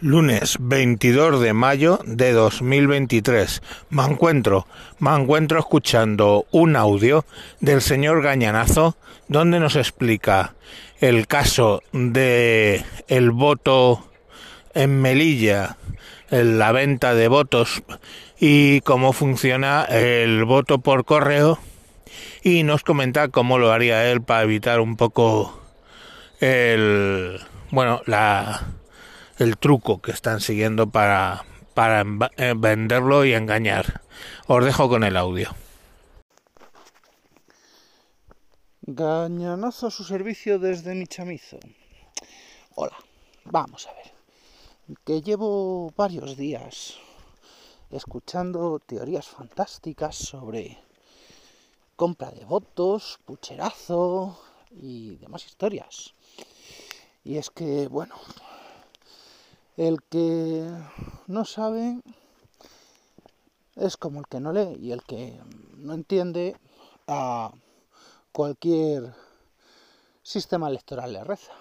[0.00, 3.62] Lunes 22 de mayo de 2023.
[3.88, 4.66] Me encuentro,
[4.98, 7.24] me encuentro escuchando un audio
[7.60, 8.98] del señor Gañanazo
[9.28, 10.54] donde nos explica
[11.00, 14.06] el caso de el voto
[14.74, 15.78] en Melilla,
[16.30, 17.82] la venta de votos
[18.38, 21.58] y cómo funciona el voto por correo
[22.42, 25.58] y nos comenta cómo lo haría él para evitar un poco
[26.40, 27.40] el
[27.70, 28.75] bueno, la
[29.38, 31.44] el truco que están siguiendo para,
[31.74, 32.04] para
[32.36, 34.00] eh, venderlo y engañar.
[34.46, 35.54] Os dejo con el audio.
[38.82, 41.58] Gañanazo a su servicio desde mi chamizo.
[42.76, 42.96] Hola,
[43.44, 44.12] vamos a ver.
[45.04, 46.96] Que llevo varios días
[47.90, 50.78] escuchando teorías fantásticas sobre
[51.96, 54.38] compra de votos, pucherazo
[54.70, 56.14] y demás historias.
[57.24, 58.14] Y es que, bueno,
[59.76, 60.68] el que
[61.26, 62.00] no sabe
[63.76, 65.38] es como el que no lee y el que
[65.76, 66.56] no entiende
[67.06, 67.52] a
[68.32, 69.14] cualquier
[70.22, 71.52] sistema electoral le reza.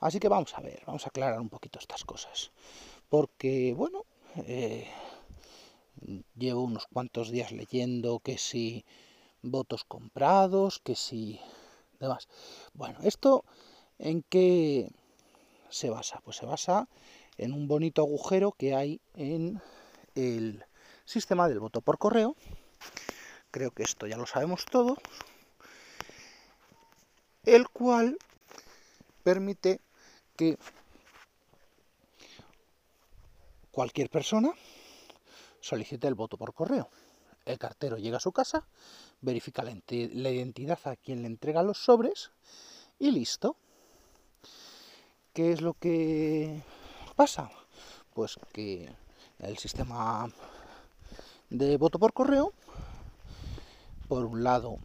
[0.00, 2.50] Así que vamos a ver, vamos a aclarar un poquito estas cosas.
[3.08, 4.04] Porque, bueno,
[4.46, 4.88] eh,
[6.36, 8.84] llevo unos cuantos días leyendo que si
[9.42, 11.40] votos comprados, que si
[12.00, 12.28] demás.
[12.74, 13.44] Bueno, esto
[13.98, 14.90] en qué
[15.72, 16.20] se basa?
[16.24, 16.88] Pues se basa
[17.38, 19.60] en un bonito agujero que hay en
[20.14, 20.64] el
[21.04, 22.36] sistema del voto por correo.
[23.50, 24.98] Creo que esto ya lo sabemos todos.
[27.44, 28.18] El cual
[29.22, 29.80] permite
[30.36, 30.58] que
[33.70, 34.52] cualquier persona
[35.60, 36.88] solicite el voto por correo.
[37.44, 38.66] El cartero llega a su casa,
[39.20, 42.30] verifica la, identidad a quien le entrega los sobres
[42.98, 43.56] y listo.
[45.32, 46.62] ¿Qué es lo que
[47.16, 47.50] pasa?
[48.12, 48.94] Pues que
[49.38, 50.30] el sistema
[51.48, 52.52] de voto por correo,
[54.08, 54.76] por un lado,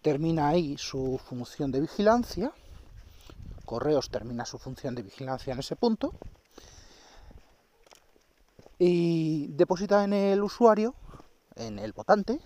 [0.00, 2.52] termina ahí su función de vigilancia,
[3.66, 6.14] Correos termina su función de vigilancia en ese punto,
[8.78, 10.94] y deposita en el usuario,
[11.56, 12.40] en el votante,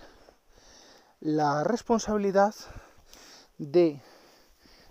[1.21, 2.53] la responsabilidad
[3.57, 4.01] de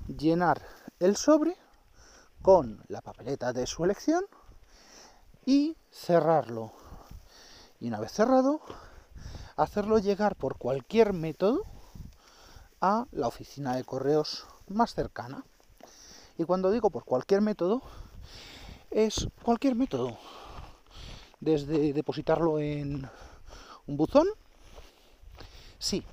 [0.06, 0.62] llenar
[1.00, 1.56] el sobre
[2.42, 4.24] con la papeleta de su elección
[5.46, 6.72] y cerrarlo.
[7.80, 8.60] Y una vez cerrado,
[9.56, 11.64] hacerlo llegar por cualquier método
[12.82, 15.44] a la oficina de correos más cercana.
[16.36, 17.82] Y cuando digo por cualquier método,
[18.90, 20.18] es cualquier método.
[21.40, 23.08] Desde depositarlo en
[23.86, 24.28] un buzón,
[25.78, 26.04] sí,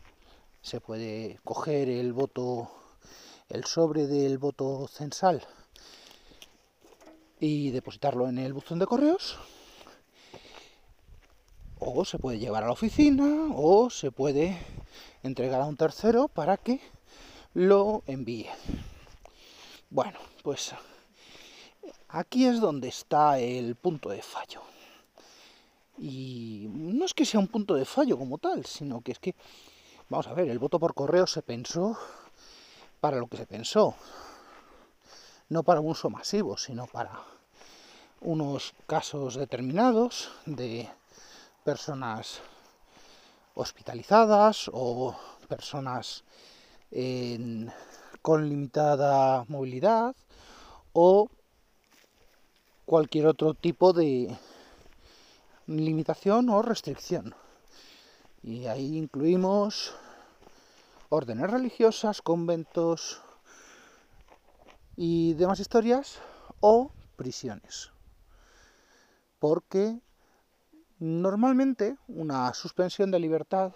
[0.61, 2.71] se puede coger el voto
[3.49, 5.45] el sobre del voto censal
[7.39, 9.37] y depositarlo en el buzón de correos.
[11.79, 14.57] O se puede llevar a la oficina o se puede
[15.23, 16.81] entregar a un tercero para que
[17.53, 18.49] lo envíe.
[19.89, 20.73] Bueno, pues
[22.09, 24.61] aquí es donde está el punto de fallo.
[25.97, 29.35] Y no es que sea un punto de fallo como tal, sino que es que,
[30.09, 31.97] vamos a ver, el voto por correo se pensó
[32.99, 33.95] para lo que se pensó.
[35.49, 37.19] No para un uso masivo, sino para
[38.21, 40.89] unos casos determinados de
[41.63, 42.41] personas
[43.55, 45.15] hospitalizadas o
[45.47, 46.23] personas
[48.21, 50.15] con limitada movilidad
[50.93, 51.29] o
[52.85, 54.35] cualquier otro tipo de
[55.67, 57.35] limitación o restricción.
[58.41, 59.93] Y ahí incluimos
[61.09, 63.21] órdenes religiosas, conventos
[64.95, 66.19] y demás historias,
[66.59, 67.91] o prisiones.
[69.39, 69.99] Porque
[70.99, 73.73] normalmente una suspensión de libertad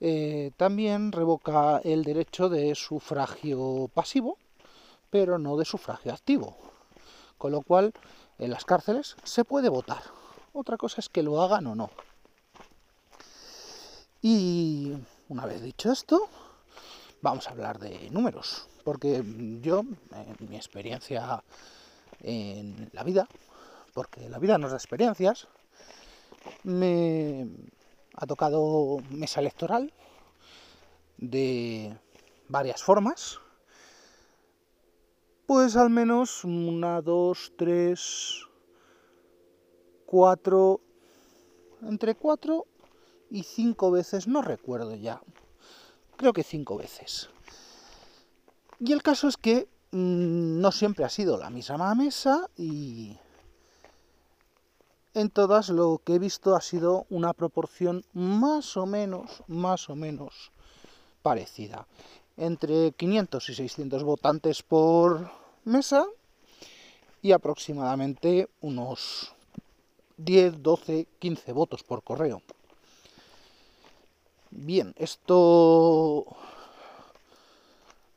[0.00, 4.36] eh, también revoca el derecho de sufragio pasivo,
[5.10, 6.56] pero no de sufragio activo.
[7.38, 7.92] Con lo cual,
[8.38, 10.02] en las cárceles se puede votar.
[10.52, 11.90] Otra cosa es que lo hagan o no.
[14.20, 14.92] Y
[15.28, 16.28] una vez dicho esto,
[17.20, 19.22] vamos a hablar de números, porque
[19.60, 21.42] yo, en mi experiencia
[22.20, 23.28] en la vida,
[23.94, 25.48] porque la vida nos da experiencias,
[26.64, 27.46] me
[28.14, 29.92] ha tocado mesa electoral
[31.16, 31.96] de
[32.48, 33.38] varias formas,
[35.46, 38.46] pues al menos una, dos, tres,
[40.06, 40.80] cuatro,
[41.82, 42.66] entre cuatro
[43.32, 45.22] y cinco veces, no recuerdo ya,
[46.16, 47.30] creo que cinco veces.
[48.78, 53.16] Y el caso es que mm, no siempre ha sido la misma mesa y
[55.14, 59.96] en todas lo que he visto ha sido una proporción más o menos, más o
[59.96, 60.52] menos
[61.22, 61.86] parecida.
[62.36, 65.30] Entre 500 y 600 votantes por
[65.64, 66.06] mesa
[67.22, 69.34] y aproximadamente unos
[70.18, 72.42] 10, 12, 15 votos por correo.
[74.54, 76.26] Bien, esto...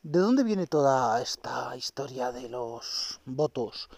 [0.04, 3.90] ¿De dónde viene toda esta historia de los votos?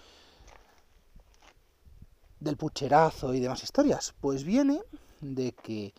[2.40, 4.14] del pucherazo y demás historias?
[4.22, 4.82] Pues viene
[5.20, 5.94] de que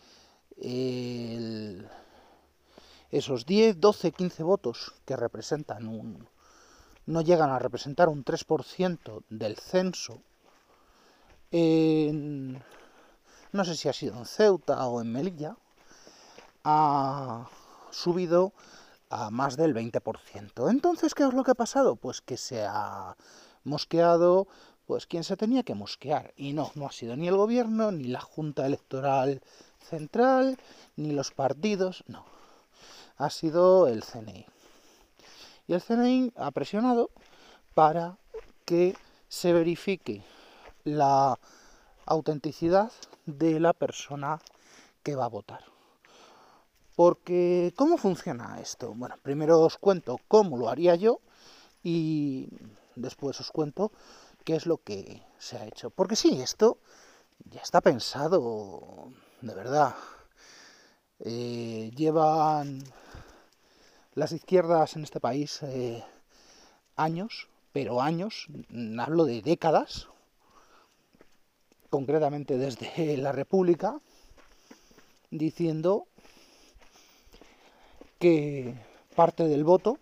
[3.10, 6.28] esos 10, 12, 15 votos que representan un...
[7.06, 10.22] no llegan a representar un 3% del censo
[11.50, 12.62] en,
[13.52, 15.56] no sé si ha sido en Ceuta o en Melilla,
[16.70, 17.48] ha
[17.90, 18.52] subido
[19.08, 20.70] a más del 20%.
[20.70, 21.96] Entonces, ¿qué es lo que ha pasado?
[21.96, 23.16] Pues que se ha
[23.64, 24.46] mosqueado
[24.84, 26.34] pues quien se tenía que mosquear.
[26.36, 29.40] Y no, no ha sido ni el gobierno, ni la Junta Electoral
[29.80, 30.58] Central,
[30.96, 32.26] ni los partidos, no.
[33.16, 34.44] Ha sido el CNI.
[35.68, 37.10] Y el CNI ha presionado
[37.72, 38.18] para
[38.66, 38.94] que
[39.28, 40.22] se verifique
[40.84, 41.38] la
[42.04, 42.92] autenticidad
[43.24, 44.40] de la persona
[45.02, 45.77] que va a votar.
[46.98, 48.92] Porque, ¿cómo funciona esto?
[48.92, 51.20] Bueno, primero os cuento cómo lo haría yo
[51.80, 52.48] y
[52.96, 53.92] después os cuento
[54.42, 55.90] qué es lo que se ha hecho.
[55.90, 56.78] Porque sí, esto
[57.44, 59.94] ya está pensado, de verdad.
[61.20, 62.82] Eh, llevan
[64.14, 66.02] las izquierdas en este país eh,
[66.96, 68.48] años, pero años,
[68.98, 70.08] hablo de décadas,
[71.90, 74.00] concretamente desde la República,
[75.30, 76.07] diciendo
[78.18, 78.74] que
[79.14, 79.98] parte del voto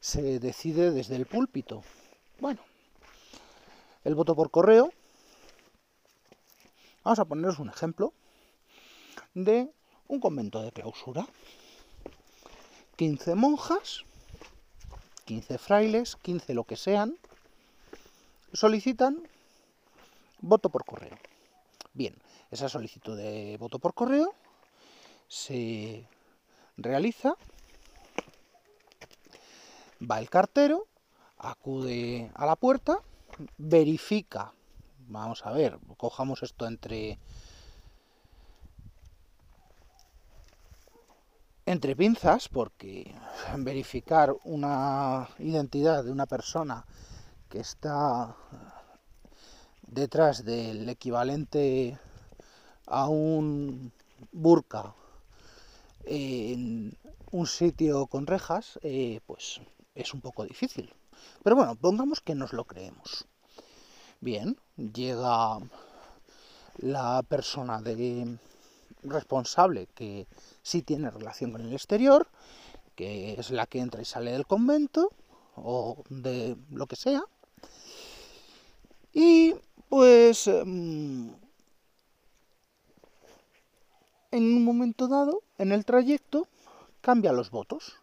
[0.00, 1.82] se decide desde el púlpito.
[2.40, 2.60] Bueno,
[4.04, 4.92] el voto por correo.
[7.04, 8.12] Vamos a poneros un ejemplo
[9.34, 9.70] de
[10.08, 11.26] un convento de clausura.
[12.96, 14.04] 15 monjas,
[15.26, 17.18] 15 frailes, 15 lo que sean,
[18.52, 19.28] solicitan
[20.40, 21.16] voto por correo.
[21.92, 22.14] Bien,
[22.50, 24.34] esa solicitud de voto por correo
[25.28, 26.06] se
[26.76, 27.36] realiza,
[30.00, 30.86] va el cartero,
[31.38, 33.00] acude a la puerta,
[33.58, 34.52] verifica,
[35.08, 37.18] vamos a ver, cojamos esto entre
[41.66, 43.12] entre pinzas porque
[43.58, 46.86] verificar una identidad de una persona
[47.48, 48.36] que está
[49.82, 51.98] detrás del equivalente
[52.86, 53.92] a un
[54.30, 54.94] burka
[56.06, 56.96] en
[57.32, 59.60] un sitio con rejas, eh, pues
[59.94, 60.92] es un poco difícil.
[61.42, 63.26] Pero bueno, pongamos que nos lo creemos.
[64.20, 65.58] Bien, llega
[66.78, 68.38] la persona de
[69.02, 70.26] responsable que
[70.62, 72.28] sí tiene relación con el exterior,
[72.94, 75.10] que es la que entra y sale del convento
[75.56, 77.24] o de lo que sea.
[79.12, 79.54] Y
[79.88, 81.34] pues em,
[84.36, 86.46] en un momento dado, en el trayecto,
[87.00, 87.94] cambia los votos.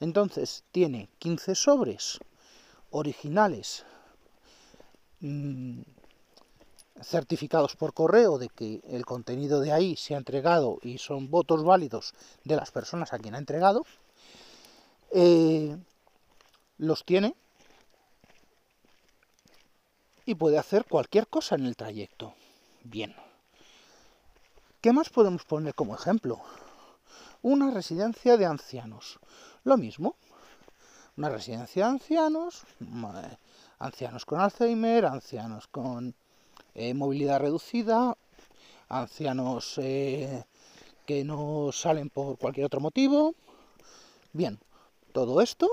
[0.00, 2.18] Entonces tiene 15 sobres
[2.90, 3.84] originales
[5.20, 5.82] mm,
[7.02, 11.64] certificados por correo de que el contenido de ahí se ha entregado y son votos
[11.64, 12.14] válidos
[12.44, 13.84] de las personas a quien ha entregado,
[15.10, 15.76] eh,
[16.78, 17.34] los tiene
[20.24, 22.34] y puede hacer cualquier cosa en el trayecto.
[22.84, 23.23] Bien.
[24.84, 26.42] ¿Qué más podemos poner como ejemplo?
[27.40, 29.18] Una residencia de ancianos.
[29.62, 30.14] Lo mismo,
[31.16, 32.64] una residencia de ancianos,
[33.78, 36.14] ancianos con Alzheimer, ancianos con
[36.74, 38.18] eh, movilidad reducida,
[38.90, 40.44] ancianos eh,
[41.06, 43.34] que no salen por cualquier otro motivo.
[44.34, 44.60] Bien,
[45.14, 45.70] todo esto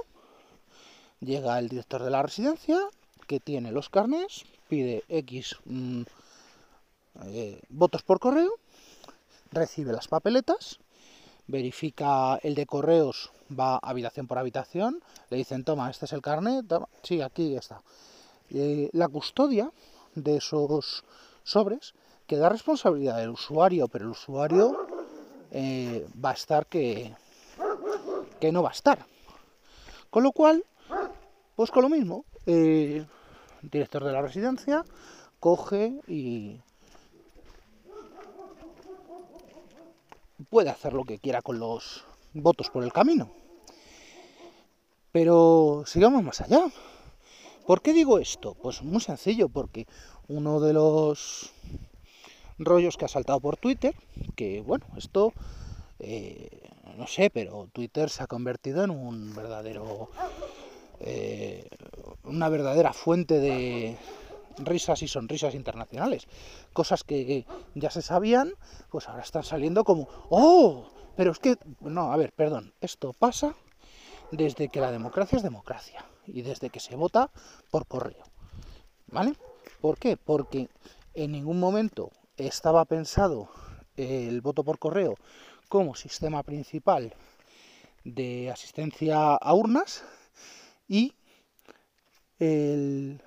[1.20, 2.80] llega el director de la residencia
[3.27, 6.03] que tiene los carnes, pide X mm,
[7.25, 8.58] eh, votos por correo,
[9.51, 10.79] recibe las papeletas,
[11.48, 16.65] verifica el de correos va habitación por habitación, le dicen, toma, este es el carnet,
[17.03, 17.81] sí, aquí está.
[18.50, 19.72] Eh, la custodia
[20.15, 21.03] de esos
[21.43, 21.93] sobres
[22.27, 24.88] queda responsabilidad del usuario, pero el usuario
[25.51, 27.13] eh, va a estar que,
[28.39, 29.05] que no va a estar.
[30.10, 30.63] Con lo cual,
[31.55, 33.08] pues con lo mismo, el
[33.62, 34.84] director de la residencia
[35.39, 36.60] coge y
[40.50, 43.29] puede hacer lo que quiera con los votos por el camino.
[45.12, 46.65] Pero sigamos más allá.
[47.65, 48.55] ¿Por qué digo esto?
[48.55, 49.86] Pues muy sencillo, porque
[50.27, 51.51] uno de los
[52.57, 53.95] rollos que ha saltado por Twitter,
[54.36, 55.33] que bueno, esto
[56.00, 60.10] eh, no sé, pero Twitter se ha convertido en un verdadero
[61.00, 61.67] eh,
[62.24, 63.98] una verdadera fuente de
[64.58, 66.27] risas y sonrisas internacionales.
[66.74, 68.53] Cosas que ya se sabían,
[68.89, 70.91] pues ahora están saliendo como, ¡oh!
[71.15, 73.55] Pero es que, no, a ver, perdón, esto pasa
[74.31, 77.29] desde que la democracia es democracia y desde que se vota
[77.70, 78.24] por correo.
[79.08, 79.34] ¿Vale?
[79.81, 80.15] ¿Por qué?
[80.15, 80.70] Porque
[81.13, 83.50] en ningún momento estaba pensado
[83.98, 85.15] el voto por correo
[85.67, 87.13] como sistema principal
[88.03, 90.03] de asistencia a urnas
[90.88, 91.13] y
[92.39, 93.22] el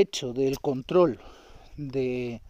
[0.00, 1.18] hecho del control
[1.76, 2.42] de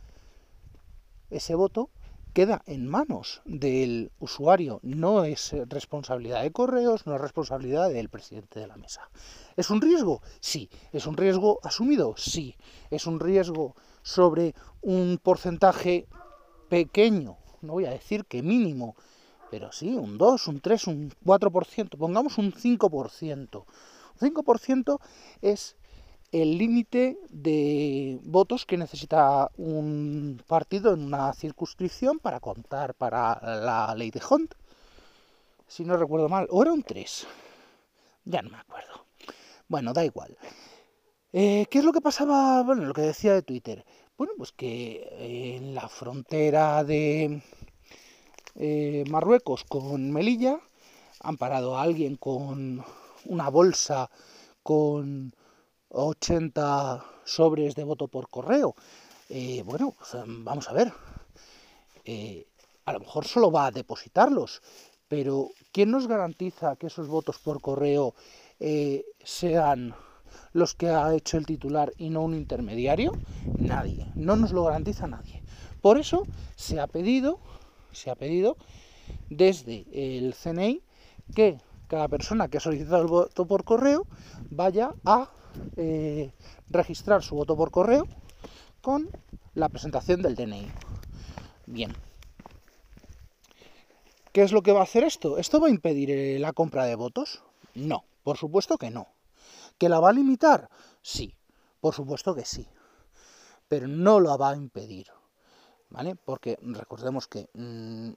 [1.30, 1.90] ese voto
[2.32, 8.60] queda en manos del usuario, no es responsabilidad de correos, no es responsabilidad del presidente
[8.60, 9.10] de la mesa.
[9.56, 10.22] ¿Es un riesgo?
[10.40, 10.70] Sí.
[10.92, 12.14] ¿Es un riesgo asumido?
[12.16, 12.56] Sí.
[12.90, 16.06] ¿Es un riesgo sobre un porcentaje
[16.68, 17.38] pequeño?
[17.60, 18.94] No voy a decir que mínimo,
[19.50, 23.64] pero sí, un 2, un 3, un 4%, pongamos un 5%.
[24.20, 25.00] Un 5%
[25.42, 25.76] es
[26.32, 33.94] el límite de votos que necesita un partido en una circunscripción para contar para la
[33.94, 34.54] ley de Hunt.
[35.66, 37.26] Si no recuerdo mal, o era un 3.
[38.24, 39.06] Ya no me acuerdo.
[39.68, 40.36] Bueno, da igual.
[41.32, 42.62] Eh, ¿Qué es lo que pasaba?
[42.62, 43.84] Bueno, lo que decía de Twitter.
[44.16, 47.42] Bueno, pues que en la frontera de
[48.56, 50.58] eh, Marruecos con Melilla
[51.20, 52.84] han parado a alguien con
[53.26, 54.10] una bolsa
[54.62, 55.34] con
[55.90, 58.74] 80 sobres de voto por correo.
[59.28, 60.92] Eh, bueno, pues, em, vamos a ver.
[62.04, 62.46] Eh,
[62.84, 64.62] a lo mejor solo va a depositarlos,
[65.08, 68.14] pero ¿quién nos garantiza que esos votos por correo
[68.60, 69.94] eh, sean
[70.54, 73.12] los que ha hecho el titular y no un intermediario?
[73.58, 75.42] Nadie, no nos lo garantiza nadie.
[75.82, 76.22] Por eso
[76.56, 77.38] se ha pedido,
[77.92, 78.56] se ha pedido
[79.28, 80.82] desde el CNI
[81.34, 84.06] que cada persona que ha solicitado el voto por correo
[84.50, 85.30] vaya a
[85.76, 86.32] eh,
[86.68, 88.06] registrar su voto por correo
[88.80, 89.08] con
[89.54, 90.66] la presentación del DNI.
[91.66, 91.92] Bien.
[94.32, 95.38] ¿Qué es lo que va a hacer esto?
[95.38, 97.42] ¿Esto va a impedir eh, la compra de votos?
[97.74, 99.08] No, por supuesto que no.
[99.78, 100.68] ¿Que la va a limitar?
[101.02, 101.34] Sí,
[101.80, 102.68] por supuesto que sí.
[103.68, 105.08] Pero no la va a impedir.
[105.90, 106.14] ¿Vale?
[106.16, 108.12] Porque recordemos que mm,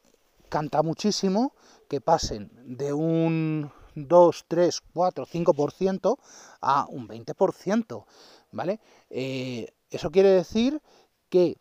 [0.49, 1.53] canta muchísimo
[1.87, 6.17] que pasen de un 2, 3, 4, 5%
[6.61, 8.05] a un 20%,
[8.51, 8.79] ¿vale?
[9.09, 10.81] Eh, eso quiere decir
[11.29, 11.57] que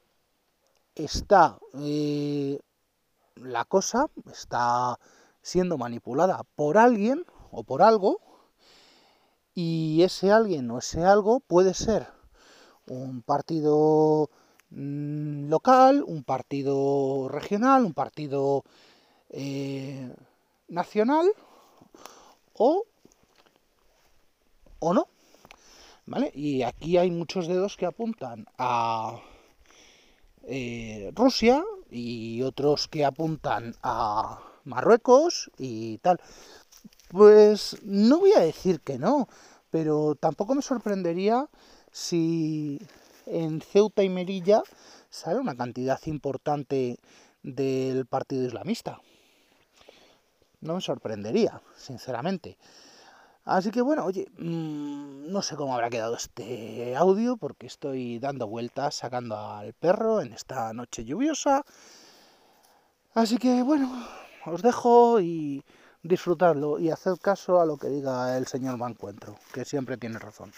[0.94, 2.58] está eh,
[3.36, 4.98] la cosa está
[5.42, 8.20] siendo manipulada por alguien o por algo
[9.54, 12.06] y ese alguien o ese algo puede ser
[12.86, 14.30] un partido
[14.70, 18.64] mm, local, un partido regional, un partido
[19.30, 20.14] eh,
[20.68, 21.32] nacional
[22.60, 22.86] o,
[24.80, 25.08] o no.
[26.04, 26.30] ¿Vale?
[26.34, 29.20] Y aquí hay muchos dedos que apuntan a
[30.42, 36.20] eh, Rusia y otros que apuntan a Marruecos y tal.
[37.08, 39.28] Pues no voy a decir que no,
[39.70, 41.48] pero tampoco me sorprendería
[41.92, 42.78] si
[43.24, 44.62] en Ceuta y Melilla
[45.08, 46.98] sale una cantidad importante
[47.42, 49.00] del partido islamista
[50.60, 52.56] no me sorprendería, sinceramente.
[53.44, 58.46] Así que bueno, oye, mm, no sé cómo habrá quedado este audio porque estoy dando
[58.46, 61.64] vueltas sacando al perro en esta noche lluviosa.
[63.14, 64.06] Así que bueno,
[64.46, 65.64] os dejo y
[66.02, 70.52] disfrutadlo y haced caso a lo que diga el señor Mancuentro, que siempre tiene razón.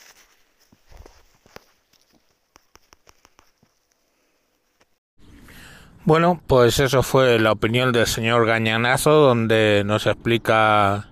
[6.04, 11.09] Bueno, pues eso fue la opinión del señor Gañanazo, donde nos explica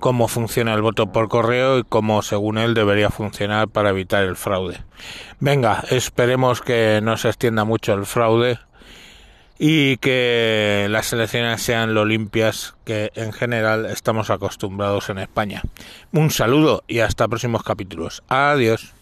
[0.00, 4.36] cómo funciona el voto por correo y cómo, según él, debería funcionar para evitar el
[4.36, 4.78] fraude.
[5.40, 8.58] Venga, esperemos que no se extienda mucho el fraude
[9.58, 15.62] y que las elecciones sean lo limpias que en general estamos acostumbrados en España.
[16.12, 18.22] Un saludo y hasta próximos capítulos.
[18.28, 18.94] Adiós.